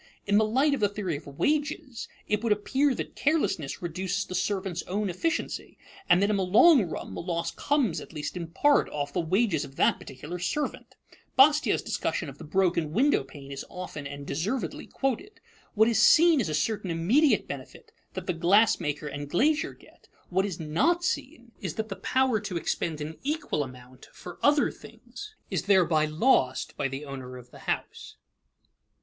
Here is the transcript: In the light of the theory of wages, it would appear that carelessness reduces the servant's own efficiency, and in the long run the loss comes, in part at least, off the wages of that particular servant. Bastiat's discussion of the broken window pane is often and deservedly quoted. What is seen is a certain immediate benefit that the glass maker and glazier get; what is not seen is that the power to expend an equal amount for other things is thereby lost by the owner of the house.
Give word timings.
In 0.25 0.39
the 0.39 0.45
light 0.45 0.73
of 0.73 0.79
the 0.79 0.89
theory 0.89 1.15
of 1.17 1.27
wages, 1.27 2.07
it 2.27 2.43
would 2.43 2.51
appear 2.51 2.95
that 2.95 3.15
carelessness 3.15 3.83
reduces 3.83 4.25
the 4.25 4.33
servant's 4.33 4.81
own 4.87 5.11
efficiency, 5.11 5.77
and 6.09 6.23
in 6.23 6.35
the 6.37 6.41
long 6.43 6.85
run 6.89 7.13
the 7.13 7.21
loss 7.21 7.51
comes, 7.51 7.99
in 7.99 8.07
part 8.47 8.87
at 8.87 8.91
least, 8.91 8.91
off 8.95 9.13
the 9.13 9.19
wages 9.19 9.63
of 9.63 9.75
that 9.75 9.99
particular 9.99 10.39
servant. 10.39 10.95
Bastiat's 11.37 11.83
discussion 11.83 12.29
of 12.29 12.39
the 12.39 12.43
broken 12.43 12.93
window 12.93 13.23
pane 13.23 13.51
is 13.51 13.63
often 13.69 14.07
and 14.07 14.25
deservedly 14.25 14.87
quoted. 14.87 15.39
What 15.75 15.87
is 15.87 16.01
seen 16.01 16.41
is 16.41 16.49
a 16.49 16.55
certain 16.55 16.89
immediate 16.89 17.47
benefit 17.47 17.91
that 18.15 18.25
the 18.25 18.33
glass 18.33 18.79
maker 18.79 19.05
and 19.05 19.29
glazier 19.29 19.75
get; 19.75 20.07
what 20.29 20.47
is 20.47 20.59
not 20.59 21.03
seen 21.03 21.51
is 21.61 21.75
that 21.75 21.89
the 21.89 21.95
power 21.97 22.39
to 22.39 22.57
expend 22.57 23.01
an 23.01 23.19
equal 23.21 23.61
amount 23.61 24.07
for 24.13 24.39
other 24.41 24.71
things 24.71 25.35
is 25.51 25.65
thereby 25.65 26.05
lost 26.07 26.75
by 26.75 26.87
the 26.87 27.05
owner 27.05 27.37
of 27.37 27.51
the 27.51 27.59
house. 27.69 28.15